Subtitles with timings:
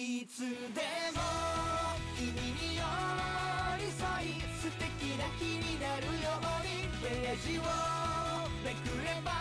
[0.00, 0.54] いつでも
[2.16, 2.82] 君に寄
[3.78, 7.62] り添い素敵な日になるようにページを
[8.64, 9.32] めくれば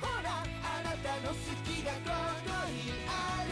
[0.00, 2.10] ほらあなたの好きがこ
[2.44, 3.50] こにある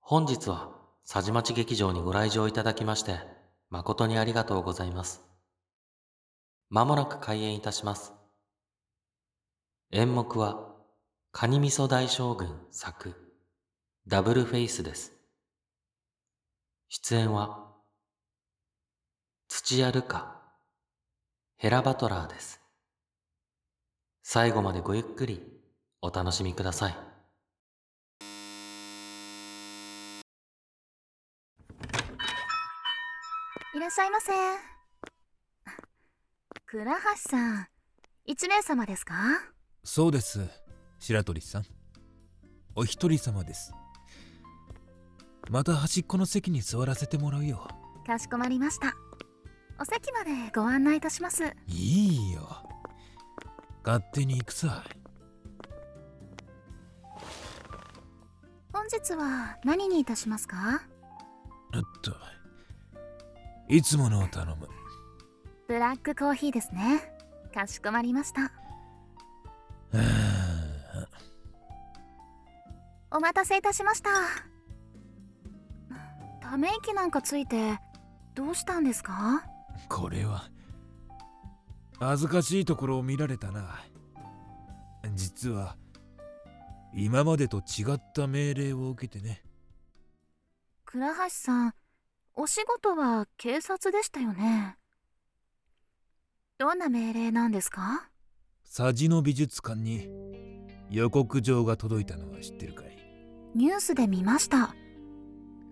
[0.00, 0.70] 本日は
[1.06, 3.33] 佐治町劇場にご来場いただきまして
[3.74, 5.20] 誠にありがとうございます。
[6.70, 8.12] まもなく開演いたします。
[9.90, 10.72] 演目は
[11.32, 13.16] カニ味噌大将軍作
[14.06, 15.12] ダブルフェイスです。
[16.88, 17.72] 出演は
[19.48, 20.40] 土屋ルカ、
[21.56, 22.60] ヘラバトラーです。
[24.22, 25.42] 最後までごゆっくり
[26.00, 27.13] お楽しみください。
[33.76, 34.30] いらっしゃいませ。
[36.64, 37.66] 倉橋さん、
[38.24, 39.14] 一名様ですか？
[39.82, 40.48] そうです。
[41.00, 41.64] 白鳥さん。
[42.76, 43.72] お一人様です。
[45.50, 47.66] また端っこの席に座らせてもらうよ。
[48.06, 48.94] かしこまりました。
[49.80, 51.42] お席までご案内いたします。
[51.66, 52.48] いいよ。
[53.84, 54.84] 勝手に行くさ
[58.72, 60.80] 本日は何にいたしますか？
[61.74, 62.14] おっと
[63.68, 64.68] いつものを頼む
[65.66, 67.10] ブラックコーヒーですね。
[67.52, 68.42] かしこまりました。
[68.42, 68.50] は
[69.92, 71.08] あ
[73.16, 74.10] お待たせいたしました。
[76.40, 77.78] ため息なんかついて、
[78.34, 79.44] どうしたんですか？
[79.88, 80.50] これは
[81.98, 83.80] 恥ずかしいところを見られたな
[85.14, 85.76] 実は
[86.92, 89.42] 今までと違った命令を受けてね
[90.84, 91.74] 倉橋さん、
[92.36, 94.76] お仕事は警察でしたよね。
[96.58, 98.08] どんな命令なんですか？
[98.76, 100.08] 佐治の美術館に
[100.90, 102.98] 予告状が届いたのは知ってるかい？
[103.54, 104.74] ニュースで見ました。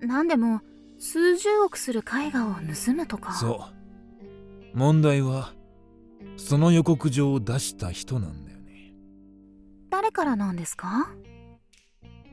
[0.00, 0.60] なんでも、
[0.98, 3.32] 数十億する絵画を盗むとか。
[3.34, 3.68] そ
[4.74, 5.52] う問題は
[6.36, 8.94] その予告状を出した人なんだよね
[9.90, 11.08] 誰からなんですか？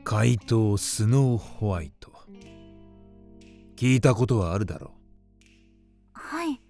[0.04, 2.09] 怪盗スノーホワイト
[3.80, 4.90] 聞いたことはあるだろ
[6.12, 6.60] はい。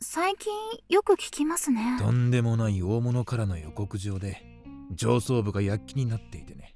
[0.00, 0.52] 最近
[0.88, 2.02] よく聞きますねう。
[2.02, 4.42] とんでもない大物からの予告状で
[4.92, 6.74] 上層部が躍起になっていてね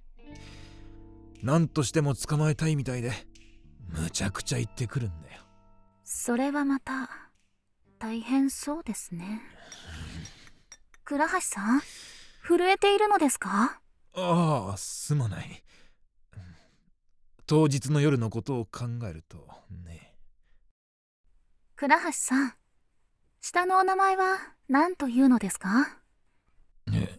[1.43, 3.11] 何としても捕まえたいみたいで
[3.89, 5.43] むちゃくちゃ言ってくるんだよ
[6.05, 7.11] それはまた、
[7.99, 9.43] 大変そうですね。
[11.05, 11.81] 倉橋さん、
[12.47, 13.81] 震えているのですか？
[14.15, 15.65] ああすまない
[17.47, 19.47] 当日の夜のことを考えると
[19.85, 20.15] ね
[21.77, 22.55] 倉橋さん、
[23.41, 24.39] 下のお名前は
[24.69, 25.99] 何というのですか？
[26.93, 27.19] え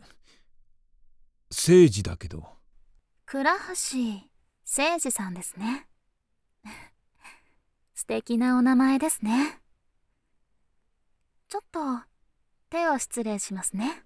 [1.51, 2.47] 政治だけど
[3.25, 5.87] 倉橋誠司さんですね。
[7.93, 9.61] 素敵なお名前ですね。
[11.49, 11.79] ちょっと
[12.69, 14.03] 手を失礼しますね。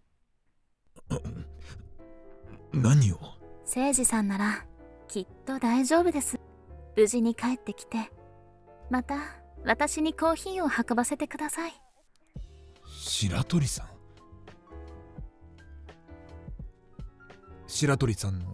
[2.74, 3.20] 何を？
[3.66, 4.66] 誠司さんなら
[5.10, 6.40] きっと大丈夫です。
[6.96, 8.12] 無事に帰ってきて、
[8.92, 9.18] また
[9.66, 11.74] 私にコーヒーを運ばせてください。
[12.86, 13.88] 白鳥さん？
[17.66, 18.46] 白鳥さんの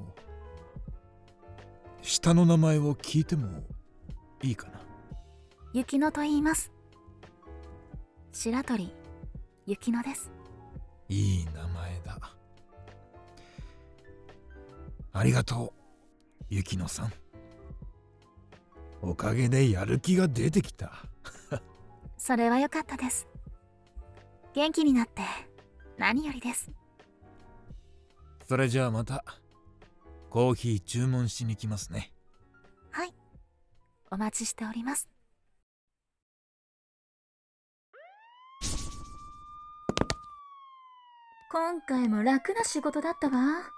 [2.02, 3.62] 下の名前を聞いても
[4.42, 4.80] いいかな？
[5.74, 6.72] 雪乃と言います。
[8.32, 8.94] 白鳥、
[9.66, 10.32] 雪乃です。
[11.10, 12.18] いい名前だ
[15.12, 15.85] ありがとう
[16.50, 17.14] 雪乃さん
[19.02, 21.06] おかげでやる気が出てきた
[22.18, 23.28] それは良かったです。
[24.54, 25.22] 元気になって
[25.98, 26.72] 何よりです。
[28.48, 29.24] それじゃあまた
[30.30, 32.14] コーヒー注文しに来ますね
[32.92, 33.14] はい。
[34.12, 35.10] お待ちしております。
[41.52, 43.72] 今回も楽な仕事だったわ。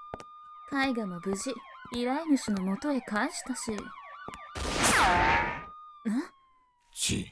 [0.72, 1.54] 絵画も無事、
[1.94, 3.72] 依頼主の元へ返したし。
[3.72, 3.78] ん
[6.94, 7.28] ち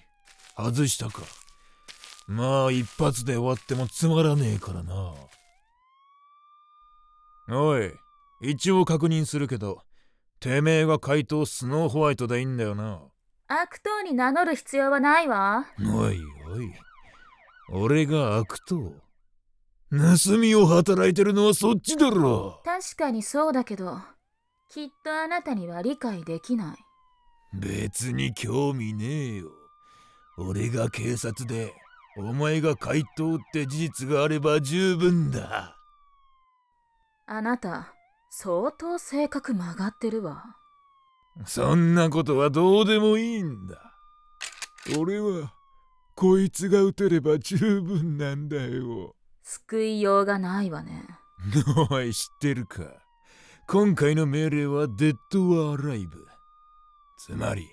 [0.58, 1.24] 外したか。
[2.28, 5.14] まあ一発で終わってもつまらねえからな。
[7.50, 7.92] おい
[8.42, 9.82] 一応確認するけど
[10.40, 13.02] てめえが怪盗スノーホワイトでいいんだよな。
[13.48, 15.66] 悪党に名乗る必要はないわ。
[15.80, 16.74] おいおい。
[17.70, 18.94] 俺が悪党。
[19.92, 22.62] 盗みを働いてるのはそっちだろ。
[22.66, 24.00] 確かにそうだけど、
[24.70, 26.78] きっとあなたには理解できない。
[27.54, 29.52] 別に興味ねえよ
[30.38, 31.74] 俺が警察で
[32.18, 35.78] お前が怪盗って事実があれば十分だ
[37.28, 37.94] あなた、
[38.30, 40.58] 相当性格曲がってるわ。
[41.46, 43.94] そんなことはどうでもいいんだ
[44.98, 45.54] 俺は
[46.16, 51.04] こいつが撃てれば十分なんだよ救いようがないわね。
[51.92, 53.05] おい知ってるか？
[53.68, 56.28] 今回の命令はデッド・アライブ。
[57.18, 57.68] つまり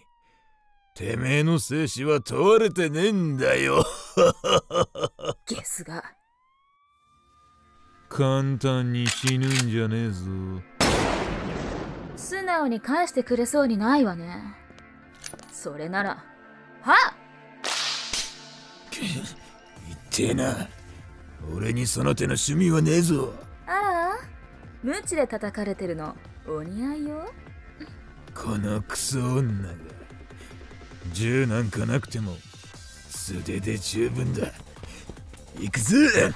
[0.95, 3.85] てめえの生死は問われてねえんだよ。
[5.47, 6.03] ゲスが。
[8.09, 10.25] 簡単に死ぬんじゃねえぞ。
[12.17, 14.55] 素直に返してくれそうにないわね。
[15.53, 16.25] それなら、
[16.81, 17.15] はっ！
[18.93, 20.69] 言ってえな。
[21.55, 23.35] 俺にその手の趣味はねえぞ
[24.83, 27.33] 無知で叩かれてるの、お似合いよ。
[28.35, 29.75] このクソ女が
[31.13, 32.35] 銃なんかなくても
[33.09, 34.49] 素手で十分だ。
[35.59, 36.33] 行くぜ。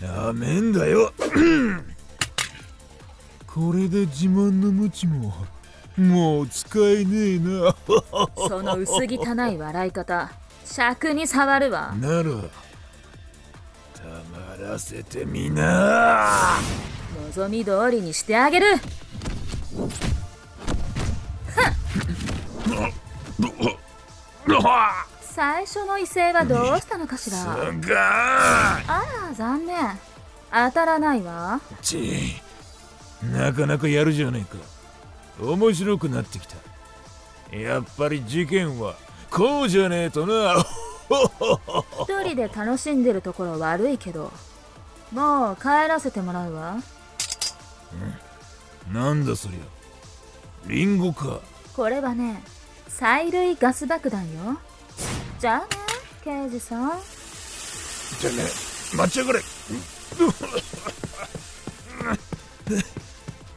[0.00, 0.72] やめん。
[0.72, 1.12] だよ
[3.46, 5.34] これで自慢のムチも
[5.96, 7.74] もう使えねえな
[8.48, 10.30] その薄汚い笑い方、
[10.64, 11.94] 尺に触るわ。
[11.98, 12.30] なら
[14.66, 16.58] らせてみな。
[17.36, 18.66] 望み通りにしてあげる。
[25.22, 27.36] 最初の威勢はどうしたのかしら？
[27.46, 28.80] あ
[29.28, 29.76] ら残念。
[30.50, 31.60] 当たらないわ。
[31.82, 32.34] ち
[33.22, 35.44] なかなかやるじゃねえか。
[35.52, 36.56] 面白くなってきた。
[37.56, 38.94] やっぱり事件は
[39.30, 40.64] こうじゃねえとな。
[42.02, 44.32] 一人で楽しんでるところ悪いけど
[45.16, 46.76] もう帰らせてもらうわ。
[48.92, 49.60] なんだそりゃ。
[50.68, 51.40] リンゴか。
[51.74, 52.42] これはね
[52.90, 54.60] 催涙ガス爆弾よ。
[55.38, 55.66] じゃあね
[56.22, 56.90] 刑事さん。
[56.90, 56.96] て
[58.36, 58.46] めえ
[58.94, 59.40] 待ちやがれ。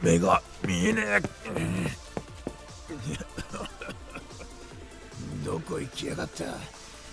[0.00, 1.20] 目が見えねえ。
[5.44, 6.44] どこ行きやがった。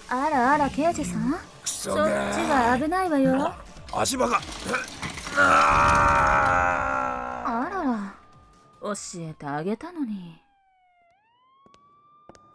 [0.08, 1.38] あらあら刑事さん。
[1.66, 1.96] そっ
[2.34, 3.67] ちが危ないわよ
[4.00, 4.40] 足場が。
[5.38, 8.14] ああらら。
[8.82, 10.40] 教えてあげたのに。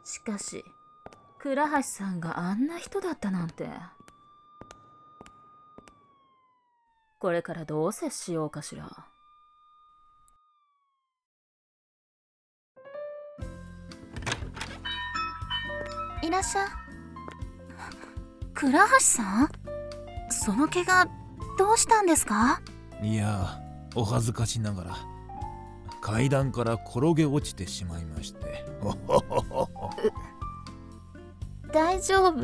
[0.04, 0.64] しかし
[1.38, 3.68] 倉橋さんがあんな人だったなんて。
[7.18, 8.88] これからどう接しようかしら。
[16.22, 16.68] いらっしゃ
[18.54, 19.48] 倉橋さん？
[20.30, 21.21] その怪我
[21.58, 22.60] どうしたんですか？
[23.02, 23.60] いや
[23.94, 24.96] お恥ずかしながら
[26.00, 28.64] 階段から転げ落ちてしまいまして。
[31.72, 32.40] 大丈夫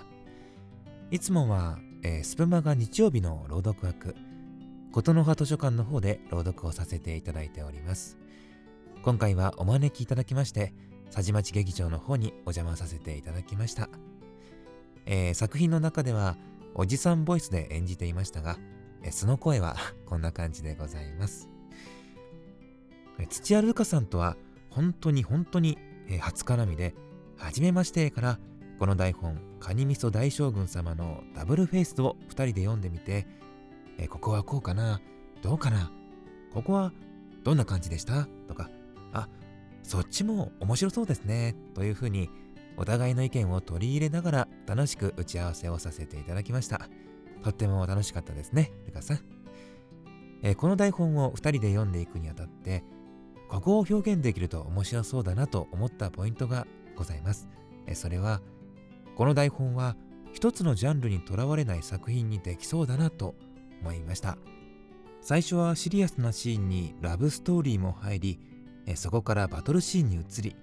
[1.10, 4.16] いつもは、えースプマが日曜日の朗読枠、
[4.92, 8.18] 琴の葉図書館の方で朗読をさせていただいております。
[9.04, 10.74] 今回はお招きいただきまして、
[11.12, 13.90] 佐治町劇場の方にお邪魔させていただきました。
[15.06, 16.38] えー作品の中では、
[16.74, 18.58] おじさんボイスで演じていましたが、
[19.04, 21.50] えその声は こんな感じでございます。
[23.20, 24.38] え土屋ルカさんとは
[24.70, 25.78] 本当に本当に、
[26.08, 26.96] え初絡みで、
[27.38, 28.40] はじめましてから、
[28.80, 33.28] この台本、カニ味噌大将軍様のダブルフェイスを2人で読んでみて、
[33.98, 35.02] えここはこうかな
[35.42, 35.92] どうかな
[36.54, 36.94] ここは
[37.44, 38.28] どんな感じでした？
[38.48, 38.70] とか、
[39.14, 39.28] あ、
[39.84, 41.56] そっちも面白そうですね。
[41.74, 42.30] というふうに、
[42.78, 46.88] お互いの意見を取り入れながら楽しく打ち合わせをさせていただきました。
[47.44, 49.20] とっても楽しかったですね、ルカさん。
[50.44, 52.84] えーこの台本を2人で読んでいくにあたって、
[53.48, 57.48] ここを表現できると面白そうだなと思ったポイントがございます。
[57.88, 58.42] えーそれは、
[59.16, 59.96] この台本は
[60.34, 63.36] 一つのジャンルにとらわれない作品にできそうだなと
[63.82, 64.38] 思いました。
[65.22, 68.40] 最初はシリアスなシーンにラブストーリーも入り、
[68.88, 70.56] えーそこからバトルシーンに移り、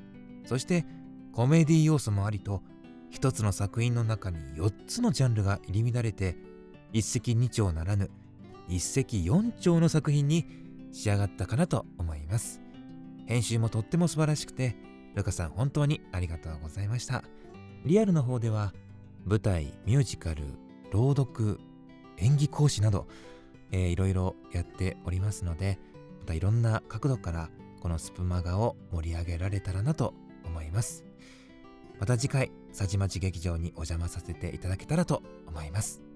[0.45, 0.85] そして
[1.33, 2.63] コメディ要素もありと、
[3.11, 6.37] 一つの作品の中に4つのジャンルが入り乱れて、
[6.93, 8.11] 一石二鳥ならぬ、
[8.69, 10.47] 一石四鳥の作品に
[10.93, 12.61] 仕上がったかなと思います。
[13.27, 14.77] 編集もとっても素晴らしくて、
[15.15, 17.25] ルカさん本当にありがとうございました。
[17.85, 18.73] リアルの方では、
[19.25, 20.45] 舞台、ミュージカル、
[20.91, 21.61] 朗読、
[22.17, 23.07] 演技講師など、
[23.71, 25.79] えーいろいろやっておりますので、
[26.21, 30.15] またいろんな角度からこのスプマガを盛り上げられたらなと
[30.45, 31.05] 思います。
[32.01, 36.08] また次回、佐治町劇場にお邪魔させていただけたらと思います。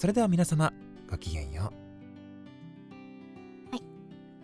[0.00, 0.72] それでは皆様、
[1.10, 1.74] ごきげんよ
[3.70, 3.82] うはい。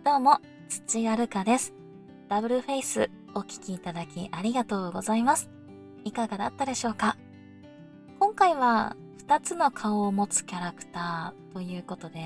[0.05, 0.37] どうも、
[0.69, 1.73] 土屋るかです。
[2.29, 5.49] ダブルフェイスお聞きいただきありがとうございます。
[6.03, 7.17] いかがだったでしょうか？
[8.19, 8.95] 今回は
[9.27, 12.23] 2つの顔を持つキャラクターということで、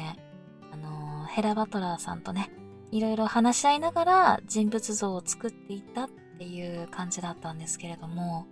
[0.73, 2.51] あのヘラバトラーさんとね、
[2.91, 8.45] いろいろ話し合いながら人物像を作っていったっていう感じだったんですけれども、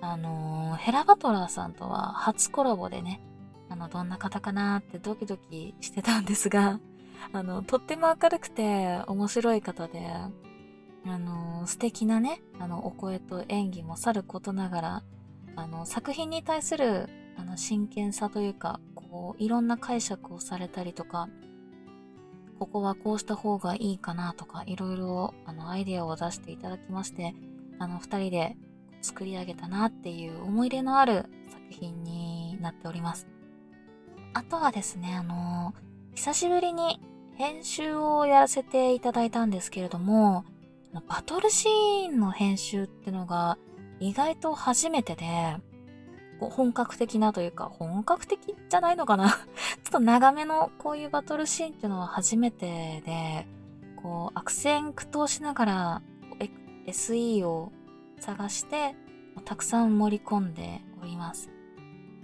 [0.00, 3.20] あのヘラバトラーさんとは初コラボでね、
[3.68, 6.80] あの、どんな方かなってドキドキしてたんですが、
[7.32, 10.06] あの、とっても明るくて面白い方で、
[11.06, 15.02] あの、素敵なね、あの、お声と演技もさることながら、
[15.56, 21.28] あの、作品に対する、あの、真剣さというか、こう、いろんな解釈をされたりとか、
[22.58, 27.34] ここはこうした方がいいかなとか、いろいろ、あの、アイデアを出していただきまして、
[27.78, 28.56] あの、二人で
[29.00, 33.26] 作り上げたなっていう思い入れのある作品になっております。
[34.38, 35.74] あとはですね、あの、
[36.14, 37.00] 久しぶりに
[37.34, 40.44] 編集をやらせていただいたんですけれども、
[41.08, 43.58] バトルシーンの編集ってのが
[43.98, 45.56] 意外と初めてで、
[46.38, 49.26] 本格的なというか、本格的じゃないのかな？
[49.28, 49.38] ちょ
[49.88, 53.44] っと長めのこういうバトルシーンっていうのは初めてで、
[53.96, 56.02] こう悪戦苦闘しながら
[56.86, 57.72] SE を
[58.20, 58.94] 探して、
[59.44, 61.57] たくさん盛り込んでおります。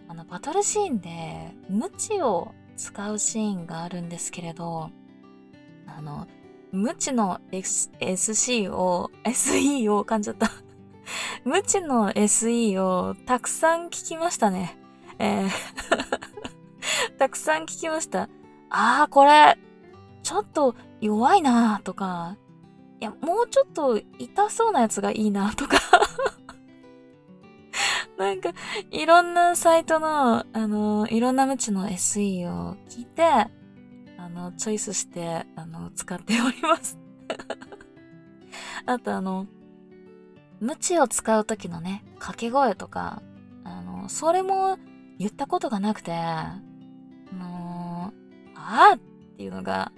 [0.09, 4.91] あの、バトルシーンで、無知を使うシーンがあるんですけれど、
[5.87, 6.27] あの、
[6.73, 10.51] 無知の S SC を、SE を噛んじゃった。
[11.45, 14.77] 無知の SE をたくさん聞きましたね。
[15.19, 15.51] えー
[17.19, 18.29] たくさん聞きました。
[18.71, 19.57] あー、これ、
[20.23, 22.37] ちょっと弱いなとか、
[23.01, 25.79] いや、もうちょっと痛そうなやつがいいなとか。
[28.19, 28.53] なんか、
[28.91, 36.99] いろんなサイトの、あの、いろんな無知の SE を聞いて、あの、チョイスして、あの、使っております。
[38.87, 39.47] あとあの、
[40.61, 43.23] 無知を使う時のね、掛け声とか、
[43.65, 44.79] あの、それも
[45.19, 46.61] 言ったことがなくて、あ
[47.33, 48.13] の
[48.55, 49.01] あーっ
[49.37, 49.93] ていうのが、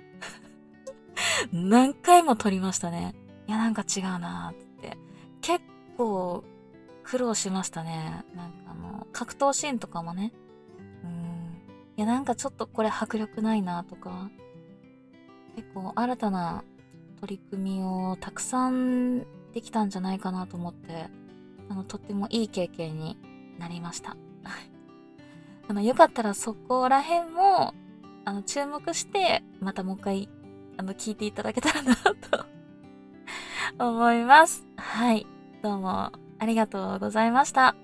[1.52, 3.14] 何回も取りましたね。
[3.46, 4.98] いや、なんか違うなーって。
[5.40, 5.64] 結
[5.96, 6.44] 構、
[7.06, 8.24] 苦労しましたね。
[8.34, 10.32] なんかあの、格闘シーンとかもね。
[11.04, 11.62] うん。
[11.96, 14.28] いや、なんかちょっとこれ迫力ないなとか。
[15.54, 16.64] 結構新たな
[17.20, 19.20] 取り組みをたくさん
[19.54, 21.06] できたんじゃないかなと思って、
[21.70, 23.16] あの、とってもいい経験に
[23.58, 24.16] なりました。
[25.68, 27.72] あの、よかったらそこら辺も、
[28.24, 30.28] あの、注目して、またもう一回、
[30.76, 32.46] あの、聞いていただけたらなと
[33.78, 34.66] 思います。
[34.76, 35.24] はい。
[35.62, 37.76] どうもありがとうございました。